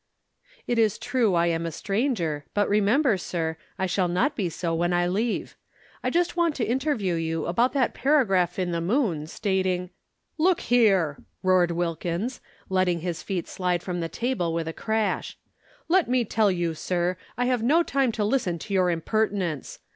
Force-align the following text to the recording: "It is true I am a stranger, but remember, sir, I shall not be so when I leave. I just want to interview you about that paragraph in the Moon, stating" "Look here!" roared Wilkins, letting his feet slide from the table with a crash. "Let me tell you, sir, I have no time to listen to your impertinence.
"It 0.65 0.79
is 0.79 0.97
true 0.97 1.35
I 1.35 1.45
am 1.45 1.63
a 1.67 1.71
stranger, 1.71 2.43
but 2.55 2.67
remember, 2.67 3.17
sir, 3.19 3.55
I 3.77 3.85
shall 3.85 4.07
not 4.07 4.35
be 4.35 4.49
so 4.49 4.73
when 4.73 4.93
I 4.93 5.05
leave. 5.07 5.55
I 6.03 6.09
just 6.09 6.35
want 6.35 6.55
to 6.55 6.65
interview 6.65 7.13
you 7.13 7.45
about 7.45 7.73
that 7.73 7.93
paragraph 7.93 8.57
in 8.57 8.71
the 8.71 8.81
Moon, 8.81 9.27
stating" 9.27 9.91
"Look 10.49 10.61
here!" 10.61 11.19
roared 11.43 11.69
Wilkins, 11.69 12.41
letting 12.67 13.01
his 13.01 13.21
feet 13.21 13.47
slide 13.47 13.83
from 13.83 13.99
the 13.99 14.09
table 14.09 14.55
with 14.55 14.67
a 14.67 14.73
crash. 14.73 15.37
"Let 15.87 16.09
me 16.09 16.25
tell 16.25 16.49
you, 16.49 16.73
sir, 16.73 17.15
I 17.37 17.45
have 17.45 17.61
no 17.61 17.83
time 17.83 18.11
to 18.13 18.25
listen 18.25 18.57
to 18.57 18.73
your 18.73 18.89
impertinence. 18.89 19.77